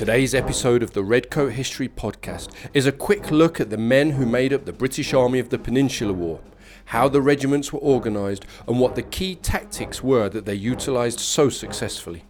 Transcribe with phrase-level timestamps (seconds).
[0.00, 4.24] Today's episode of the Redcoat History Podcast is a quick look at the men who
[4.24, 6.40] made up the British Army of the Peninsular War,
[6.86, 11.50] how the regiments were organised, and what the key tactics were that they utilised so
[11.50, 12.24] successfully.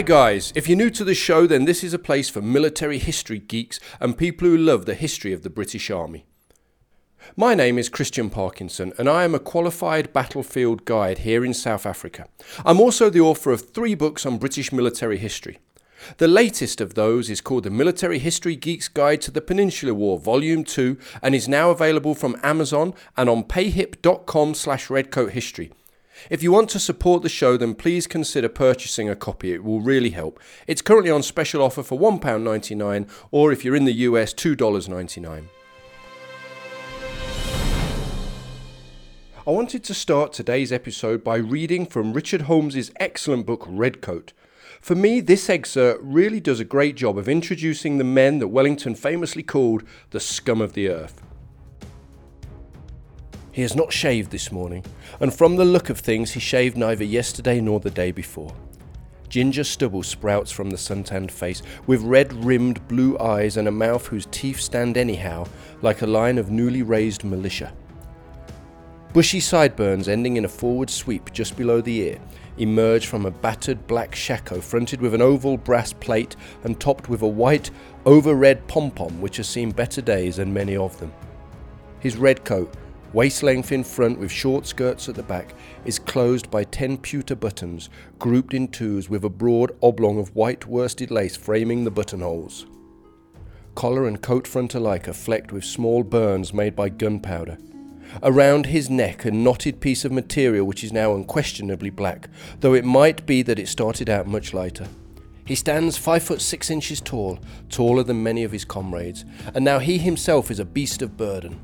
[0.00, 2.96] Hi guys, if you're new to the show, then this is a place for military
[2.96, 6.24] history geeks and people who love the history of the British Army.
[7.36, 11.84] My name is Christian Parkinson and I am a qualified battlefield guide here in South
[11.84, 12.28] Africa.
[12.64, 15.58] I'm also the author of three books on British military history.
[16.16, 20.18] The latest of those is called The Military History Geek's Guide to the Peninsular War,
[20.18, 25.72] Volume 2, and is now available from Amazon and on payhip.com slash redcoathistory.
[26.28, 29.52] If you want to support the show, then please consider purchasing a copy.
[29.52, 30.38] It will really help.
[30.66, 35.48] It's currently on special offer for £1.99 or if you're in the US, $2.99.
[39.46, 44.34] I wanted to start today's episode by reading from Richard Holmes's excellent book Redcoat.
[44.80, 48.94] For me, this excerpt really does a great job of introducing the men that Wellington
[48.94, 51.22] famously called the scum of the earth.
[53.60, 54.86] He has not shaved this morning,
[55.20, 58.54] and from the look of things, he shaved neither yesterday nor the day before.
[59.28, 64.06] Ginger stubble sprouts from the suntanned face, with red rimmed blue eyes and a mouth
[64.06, 65.46] whose teeth stand anyhow,
[65.82, 67.70] like a line of newly raised militia.
[69.12, 72.18] Bushy sideburns ending in a forward sweep just below the ear
[72.56, 77.20] emerge from a battered black shako fronted with an oval brass plate and topped with
[77.20, 77.70] a white,
[78.06, 81.12] over red pom pom which has seen better days and many of them.
[81.98, 82.74] His red coat,
[83.12, 87.34] waist length in front with short skirts at the back, is closed by ten pewter
[87.34, 92.66] buttons, grouped in twos with a broad oblong of white worsted lace framing the buttonholes.
[93.74, 97.58] Collar and coat front alike are flecked with small burns made by gunpowder.
[98.22, 102.28] Around his neck a knotted piece of material which is now unquestionably black,
[102.58, 104.88] though it might be that it started out much lighter.
[105.44, 107.38] He stands five foot six inches tall,
[107.68, 111.60] taller than many of his comrades, and now he himself is a beast of burden.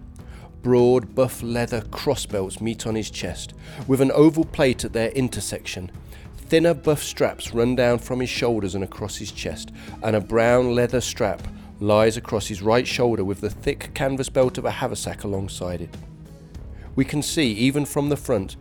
[0.66, 3.54] Broad buff leather crossbelts meet on his chest,
[3.86, 5.92] with an oval plate at their intersection.
[6.36, 9.70] Thinner buff straps run down from his shoulders and across his chest,
[10.02, 11.40] and a brown leather strap
[11.78, 15.96] lies across his right shoulder with the thick canvas belt of a haversack alongside it.
[16.96, 18.56] We can see, even from the front,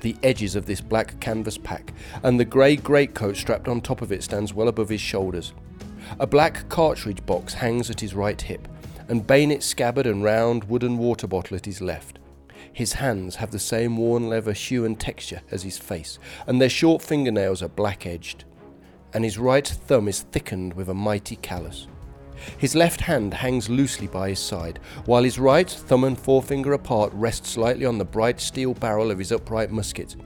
[0.00, 4.12] the edges of this black canvas pack, and the grey greatcoat strapped on top of
[4.12, 5.52] it stands well above his shoulders.
[6.18, 8.66] A black cartridge box hangs at his right hip,
[9.08, 12.18] and bayonet scabbard and round wooden water bottle at his left.
[12.72, 16.68] His hands have the same worn leather hue and texture as his face, and their
[16.68, 18.44] short fingernails are black edged.
[19.12, 21.86] And his right thumb is thickened with a mighty callus.
[22.58, 27.12] His left hand hangs loosely by his side, while his right thumb and forefinger apart
[27.14, 30.16] rest slightly on the bright steel barrel of his upright musket.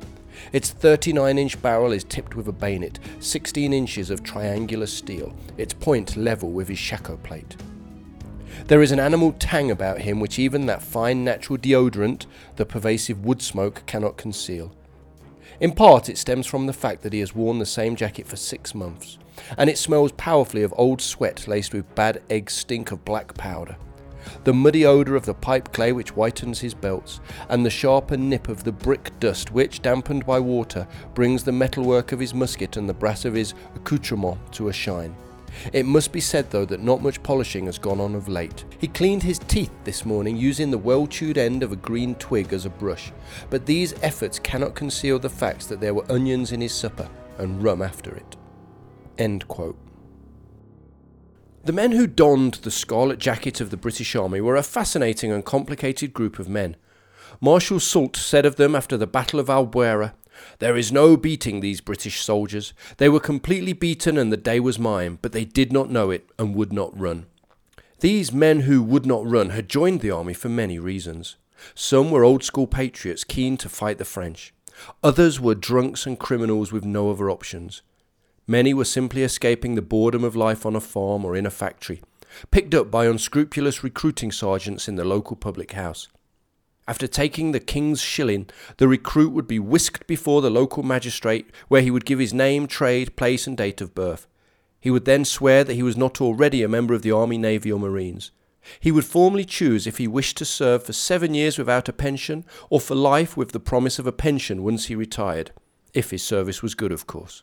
[0.52, 5.74] Its 39 inch barrel is tipped with a bayonet, 16 inches of triangular steel, its
[5.74, 7.56] point level with his shako plate.
[8.66, 12.26] There is an animal tang about him which even that fine natural deodorant,
[12.56, 14.72] the pervasive wood smoke, cannot conceal.
[15.60, 18.36] In part, it stems from the fact that he has worn the same jacket for
[18.36, 19.18] six months,
[19.56, 23.76] and it smells powerfully of old sweat laced with bad egg stink of black powder.
[24.44, 28.48] The muddy odour of the pipe clay which whitens his belts, and the sharper nip
[28.48, 32.88] of the brick dust which, dampened by water, brings the metalwork of his musket and
[32.88, 35.16] the brass of his accoutrement to a shine.
[35.72, 38.64] It must be said, though, that not much polishing has gone on of late.
[38.78, 42.52] He cleaned his teeth this morning using the well chewed end of a green twig
[42.52, 43.12] as a brush,
[43.50, 47.62] but these efforts cannot conceal the fact that there were onions in his supper and
[47.62, 48.36] rum after it.
[49.16, 49.78] End quote.
[51.64, 55.44] The men who donned the scarlet jacket of the British Army were a fascinating and
[55.44, 56.76] complicated group of men.
[57.40, 60.14] Marshal Soult said of them after the Battle of Albuera
[60.58, 62.72] there is no beating these British soldiers.
[62.96, 66.28] They were completely beaten and the day was mine, but they did not know it
[66.38, 67.26] and would not run.
[68.00, 71.36] These men who would not run had joined the army for many reasons.
[71.74, 74.54] Some were old school patriots keen to fight the French.
[75.02, 77.82] Others were drunks and criminals with no other options.
[78.46, 82.00] Many were simply escaping the boredom of life on a farm or in a factory,
[82.50, 86.08] picked up by unscrupulous recruiting sergeants in the local public house.
[86.88, 88.48] After taking the king's shilling,
[88.78, 92.66] the recruit would be whisked before the local magistrate, where he would give his name,
[92.66, 94.26] trade, place, and date of birth.
[94.80, 97.70] He would then swear that he was not already a member of the Army, Navy,
[97.70, 98.30] or Marines.
[98.80, 102.46] He would formally choose if he wished to serve for seven years without a pension,
[102.70, 105.50] or for life with the promise of a pension once he retired,
[105.92, 107.42] if his service was good, of course.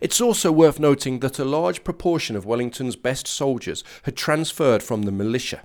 [0.00, 5.02] It's also worth noting that a large proportion of Wellington's best soldiers had transferred from
[5.02, 5.62] the militia.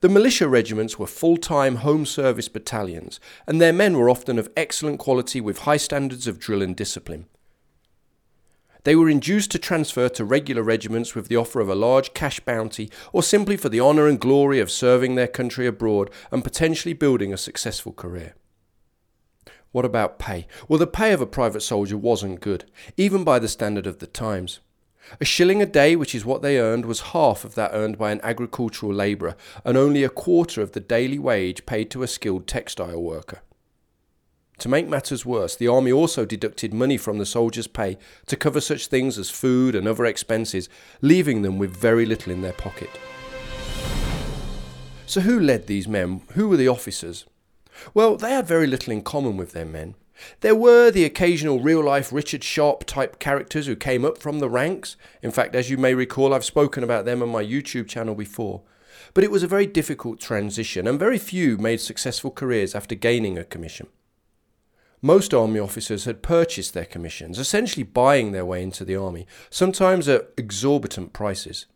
[0.00, 4.50] The militia regiments were full time home service battalions, and their men were often of
[4.56, 7.26] excellent quality with high standards of drill and discipline.
[8.84, 12.40] They were induced to transfer to regular regiments with the offer of a large cash
[12.40, 16.94] bounty, or simply for the honour and glory of serving their country abroad and potentially
[16.94, 18.34] building a successful career.
[19.72, 20.46] What about pay?
[20.66, 22.64] Well, the pay of a private soldier wasn't good,
[22.96, 24.60] even by the standard of the times.
[25.20, 28.12] A shilling a day, which is what they earned, was half of that earned by
[28.12, 32.46] an agricultural labourer, and only a quarter of the daily wage paid to a skilled
[32.46, 33.40] textile worker.
[34.58, 38.60] To make matters worse, the army also deducted money from the soldiers' pay to cover
[38.60, 40.68] such things as food and other expenses,
[41.00, 42.90] leaving them with very little in their pocket.
[45.06, 46.20] So, who led these men?
[46.34, 47.24] Who were the officers?
[47.94, 49.94] Well, they had very little in common with their men.
[50.40, 54.48] There were the occasional real life Richard Sharpe type characters who came up from the
[54.48, 54.96] ranks.
[55.22, 58.62] In fact, as you may recall, I've spoken about them on my YouTube channel before.
[59.14, 63.38] But it was a very difficult transition, and very few made successful careers after gaining
[63.38, 63.88] a commission.
[65.02, 70.06] Most army officers had purchased their commissions, essentially buying their way into the army, sometimes
[70.08, 71.66] at exorbitant prices.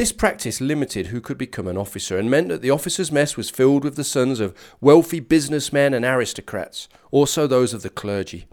[0.00, 3.50] This practice limited who could become an officer and meant that the officers' mess was
[3.50, 8.46] filled with the sons of wealthy businessmen and aristocrats, also those of the clergy.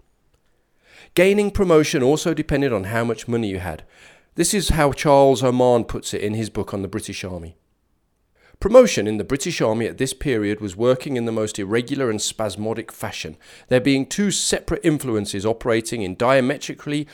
[1.14, 3.82] Gaining promotion also depended on how much money you had.
[4.34, 7.56] This is how Charles Oman puts it in his book on the British Army.
[8.60, 12.20] Promotion in the British Army at this period was working in the most irregular and
[12.20, 17.08] spasmodic fashion, there being two separate influences operating in diametrically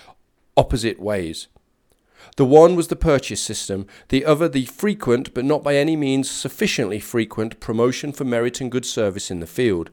[0.57, 1.47] opposite ways.
[2.37, 6.31] The one was the purchase system, the other the frequent, but not by any means
[6.31, 9.91] sufficiently frequent, promotion for merit and good service in the field.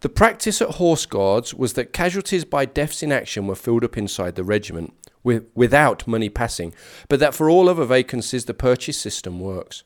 [0.00, 3.98] The practice at Horse Guards was that casualties by deaths in action were filled up
[3.98, 6.72] inside the regiment, with, without money passing,
[7.08, 9.82] but that for all other vacancies the purchase system works.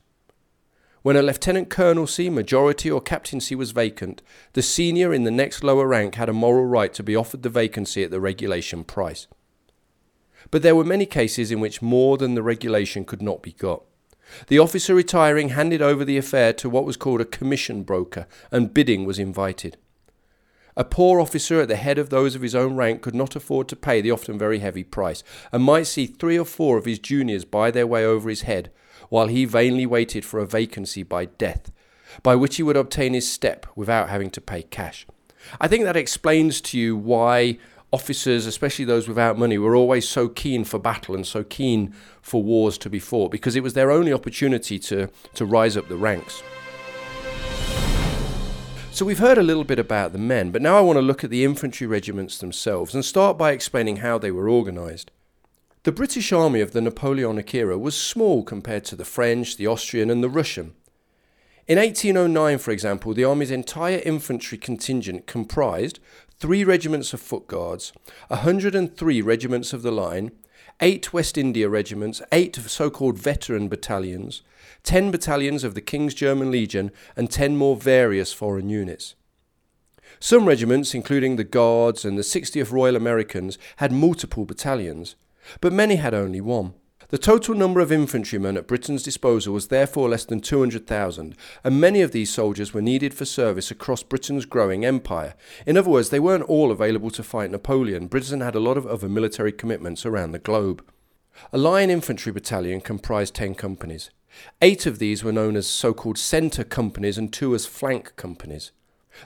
[1.01, 4.21] When a lieutenant colonelcy, majority, or captaincy was vacant,
[4.53, 7.49] the senior in the next lower rank had a moral right to be offered the
[7.49, 9.27] vacancy at the regulation price.
[10.51, 13.83] But there were many cases in which more than the regulation could not be got.
[14.47, 18.73] The officer retiring handed over the affair to what was called a commission broker, and
[18.73, 19.77] bidding was invited.
[20.77, 23.69] A poor officer at the head of those of his own rank could not afford
[23.69, 26.99] to pay the often very heavy price, and might see three or four of his
[26.99, 28.71] juniors buy their way over his head,
[29.09, 31.71] while he vainly waited for a vacancy by death,
[32.23, 35.07] by which he would obtain his step without having to pay cash.
[35.61, 37.57] I think that explains to you why
[37.95, 42.43] officers, especially those without money, were always so keen for battle and so keen for
[42.43, 45.95] wars to be fought, because it was their only opportunity to, to rise up the
[45.95, 46.43] ranks.
[48.91, 51.23] So we've heard a little bit about the men, but now I want to look
[51.23, 55.09] at the infantry regiments themselves and start by explaining how they were organised.
[55.83, 60.09] The British army of the Napoleonic era was small compared to the French, the Austrian,
[60.09, 60.73] and the Russian.
[61.67, 65.99] In 1809, for example, the army's entire infantry contingent comprised
[66.39, 67.93] three regiments of foot guards,
[68.27, 70.31] 103 regiments of the line,
[70.81, 74.41] eight West India regiments, eight so called veteran battalions,
[74.83, 79.15] 10 battalions of the King's German Legion, and 10 more various foreign units.
[80.19, 85.15] Some regiments, including the Guards and the 60th Royal Americans, had multiple battalions,
[85.61, 86.73] but many had only one.
[87.15, 92.01] The total number of infantrymen at Britain's disposal was therefore less than 200,000, and many
[92.01, 95.33] of these soldiers were needed for service across Britain's growing empire.
[95.65, 98.07] In other words, they weren't all available to fight Napoleon.
[98.07, 100.83] Britain had a lot of other military commitments around the globe.
[101.53, 104.09] A line infantry battalion comprised 10 companies.
[104.61, 108.73] Eight of these were known as so called centre companies and two as flank companies.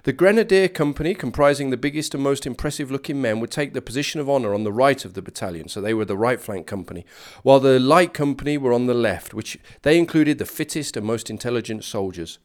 [0.03, 4.19] The Grenadier Company, comprising the biggest and most impressive looking men, would take the position
[4.19, 7.05] of honour on the right of the battalion, so they were the right flank company,
[7.43, 11.29] while the Light Company were on the left, which they included the fittest and most
[11.29, 12.39] intelligent soldiers.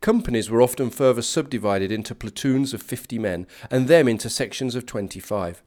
[0.00, 4.86] Companies were often further subdivided into platoons of 50 men, and them into sections of
[4.86, 5.62] 25.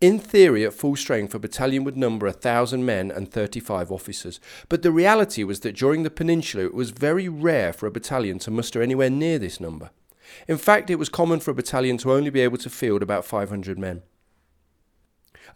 [0.00, 4.40] In theory, at full strength, a battalion would number a thousand men and 35 officers,
[4.68, 8.38] but the reality was that during the peninsula it was very rare for a battalion
[8.40, 9.90] to muster anywhere near this number.
[10.48, 13.24] In fact, it was common for a battalion to only be able to field about
[13.24, 14.02] 500 men.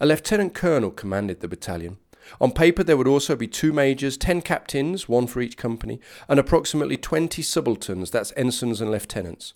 [0.00, 1.98] A lieutenant colonel commanded the battalion.
[2.40, 5.98] On paper, there would also be two majors, 10 captains, one for each company,
[6.28, 9.54] and approximately 20 subalterns, that's ensigns and lieutenants.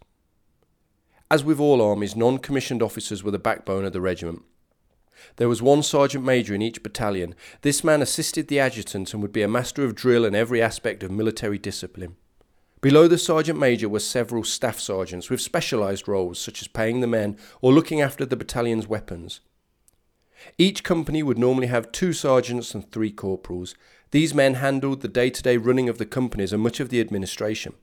[1.31, 4.43] As with all armies, non commissioned officers were the backbone of the regiment.
[5.37, 7.35] There was one sergeant major in each battalion.
[7.63, 11.03] This man assisted the adjutant and would be a master of drill in every aspect
[11.03, 12.17] of military discipline.
[12.81, 17.07] Below the sergeant major were several staff sergeants with specialised roles such as paying the
[17.07, 19.41] men or looking after the battalion's weapons.
[20.59, 23.77] Each company would normally have two sergeants and three corporals.
[24.11, 27.01] These men handled the day to day running of the companies and much of the
[27.01, 27.75] administration.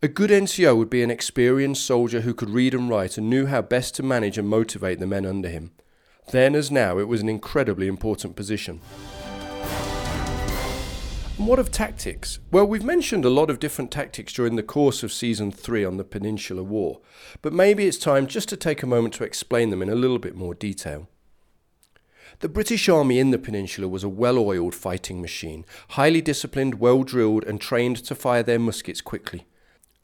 [0.00, 3.46] A good NCO would be an experienced soldier who could read and write and knew
[3.46, 5.72] how best to manage and motivate the men under him.
[6.30, 8.80] Then, as now, it was an incredibly important position.
[11.38, 12.40] And what of tactics?
[12.50, 15.96] Well, we've mentioned a lot of different tactics during the course of Season 3 on
[15.96, 17.00] the Peninsular War,
[17.42, 20.18] but maybe it's time just to take a moment to explain them in a little
[20.18, 21.08] bit more detail.
[22.40, 27.04] The British Army in the Peninsula was a well oiled fighting machine, highly disciplined, well
[27.04, 29.46] drilled, and trained to fire their muskets quickly.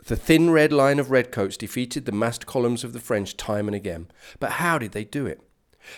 [0.06, 3.74] The thin red line of redcoats defeated the massed columns of the French time and
[3.74, 4.08] again.
[4.38, 5.40] But how did they do it?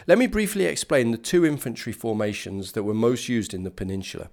[0.07, 4.31] Let me briefly explain the two infantry formations that were most used in the peninsula.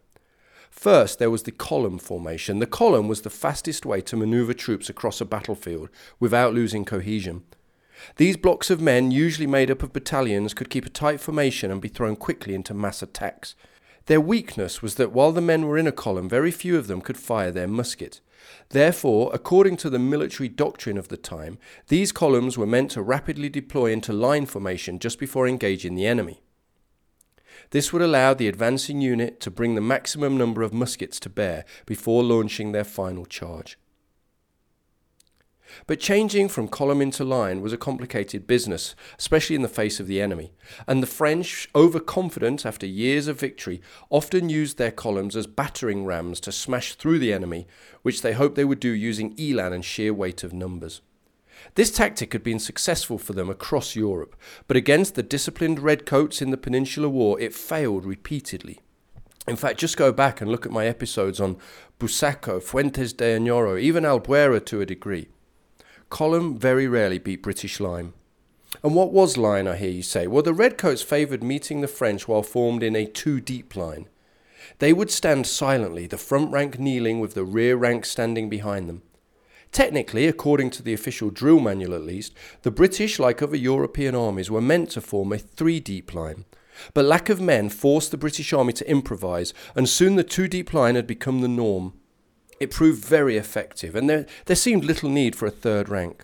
[0.69, 2.59] First, there was the column formation.
[2.59, 7.43] The column was the fastest way to maneuver troops across a battlefield without losing cohesion.
[8.17, 11.79] These blocks of men, usually made up of battalions, could keep a tight formation and
[11.79, 13.55] be thrown quickly into mass attacks.
[14.07, 17.01] Their weakness was that while the men were in a column, very few of them
[17.01, 18.19] could fire their musket.
[18.69, 21.57] Therefore, according to the military doctrine of the time,
[21.87, 26.41] these columns were meant to rapidly deploy into line formation just before engaging the enemy.
[27.69, 31.65] This would allow the advancing unit to bring the maximum number of muskets to bear
[31.85, 33.77] before launching their final charge.
[35.87, 40.07] But changing from column into line was a complicated business, especially in the face of
[40.07, 40.53] the enemy,
[40.87, 46.39] and the French, overconfident after years of victory, often used their columns as battering rams
[46.41, 47.67] to smash through the enemy,
[48.01, 51.01] which they hoped they would do using elan and sheer weight of numbers.
[51.75, 54.35] This tactic had been successful for them across Europe,
[54.67, 58.79] but against the disciplined redcoats in the Peninsular War, it failed repeatedly.
[59.47, 61.57] In fact, just go back and look at my episodes on
[61.99, 65.27] Busaco, Fuentes de Oñoro, even Albuera to a degree.
[66.13, 68.13] Column very rarely beat British line.
[68.83, 70.27] And what was line, I hear you say?
[70.27, 74.07] Well, the redcoats favoured meeting the French while formed in a two deep line.
[74.77, 79.01] They would stand silently, the front rank kneeling with the rear rank standing behind them.
[79.71, 84.51] Technically, according to the official drill manual at least, the British, like other European armies,
[84.51, 86.45] were meant to form a three deep line.
[86.93, 90.75] But lack of men forced the British army to improvise, and soon the two deep
[90.75, 91.93] line had become the norm.
[92.63, 96.23] It proved very effective, and there, there seemed little need for a third rank.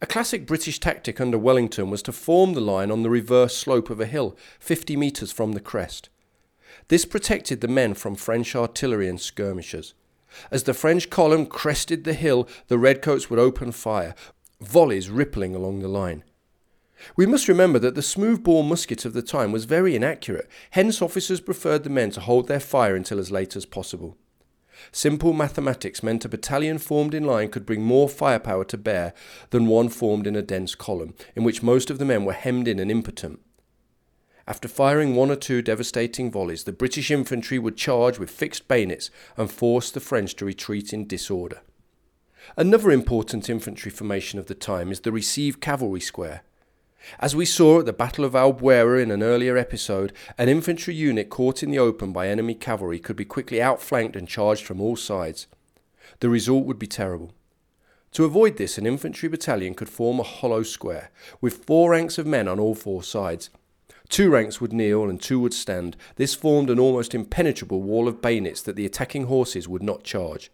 [0.00, 3.90] A classic British tactic under Wellington was to form the line on the reverse slope
[3.90, 6.08] of a hill, 50 metres from the crest.
[6.88, 9.92] This protected the men from French artillery and skirmishers.
[10.50, 14.14] As the French column crested the hill, the redcoats would open fire,
[14.62, 16.24] volleys rippling along the line.
[17.16, 21.42] We must remember that the smooth-bore musket of the time was very inaccurate, hence officers
[21.42, 24.16] preferred the men to hold their fire until as late as possible.
[24.92, 29.12] Simple mathematics meant a battalion formed in line could bring more firepower to bear
[29.50, 32.68] than one formed in a dense column, in which most of the men were hemmed
[32.68, 33.40] in and impotent.
[34.46, 39.10] After firing one or two devastating volleys, the British infantry would charge with fixed bayonets
[39.36, 41.60] and force the French to retreat in disorder.
[42.56, 46.42] Another important infantry formation of the time is the receive cavalry square.
[47.18, 51.30] As we saw at the Battle of Albuera in an earlier episode, an infantry unit
[51.30, 54.96] caught in the open by enemy cavalry could be quickly outflanked and charged from all
[54.96, 55.46] sides.
[56.20, 57.32] The result would be terrible.
[58.12, 62.26] To avoid this, an infantry battalion could form a hollow square, with four ranks of
[62.26, 63.50] men on all four sides,
[64.10, 65.96] Two ranks would kneel and two would stand.
[66.16, 70.50] This formed an almost impenetrable wall of bayonets that the attacking horses would not charge.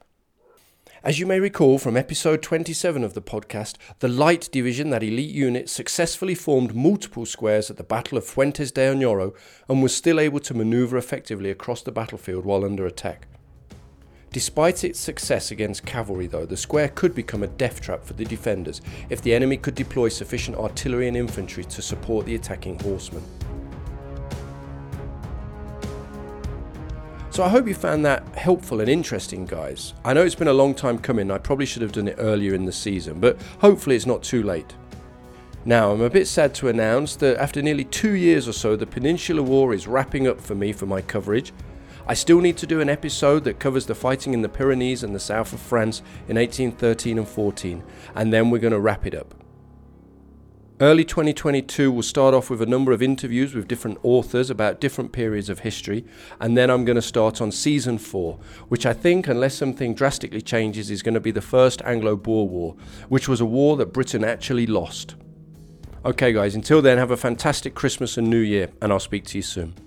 [1.06, 5.32] As you may recall from episode 27 of the podcast, the Light Division, that elite
[5.32, 9.32] unit, successfully formed multiple squares at the Battle of Fuentes de Oñoro
[9.68, 13.28] and was still able to maneuver effectively across the battlefield while under attack.
[14.32, 18.24] Despite its success against cavalry, though, the square could become a death trap for the
[18.24, 23.22] defenders if the enemy could deploy sufficient artillery and infantry to support the attacking horsemen.
[27.36, 29.92] So I hope you found that helpful and interesting, guys.
[30.06, 32.54] I know it's been a long time coming, I probably should have done it earlier
[32.54, 34.74] in the season, but hopefully it's not too late.
[35.66, 38.86] Now, I'm a bit sad to announce that after nearly two years or so, the
[38.86, 41.52] Peninsular War is wrapping up for me for my coverage.
[42.06, 45.14] I still need to do an episode that covers the fighting in the Pyrenees and
[45.14, 47.82] the south of France in 1813 and 14,
[48.14, 49.34] and then we're going to wrap it up.
[50.78, 55.10] Early 2022 we'll start off with a number of interviews with different authors about different
[55.10, 56.04] periods of history,
[56.38, 60.42] and then I'm going to start on season 4, which I think, unless something drastically
[60.42, 62.76] changes, is going to be the first Anglo Boer War,
[63.08, 65.14] which was a war that Britain actually lost.
[66.04, 69.38] Okay, guys, until then, have a fantastic Christmas and New Year, and I'll speak to
[69.38, 69.85] you soon.